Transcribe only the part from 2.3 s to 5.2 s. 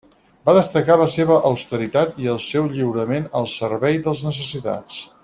el seu lliurament al servei dels necessitats.